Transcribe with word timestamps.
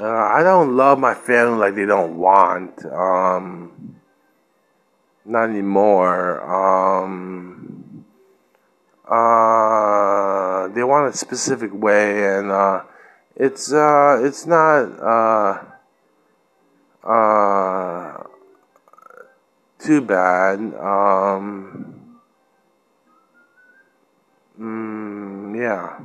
Uh, 0.00 0.06
I 0.06 0.44
don't 0.44 0.76
love 0.76 1.00
my 1.00 1.14
family 1.14 1.58
like 1.58 1.74
they 1.74 1.84
don't 1.86 2.16
want. 2.18 2.84
Um, 2.86 3.96
not 5.24 5.50
anymore. 5.50 6.40
Um, 6.44 8.04
uh, 9.04 10.68
they 10.68 10.84
want 10.84 11.12
a 11.12 11.16
specific 11.16 11.72
way, 11.74 12.38
and 12.38 12.52
uh, 12.52 12.82
it's 13.34 13.72
uh, 13.72 14.20
it's 14.22 14.46
not 14.46 14.84
uh, 15.02 15.64
uh, 17.04 18.22
too 19.80 20.00
bad. 20.00 20.58
Um, 20.74 22.18
mm, 24.60 25.58
yeah. 25.58 25.98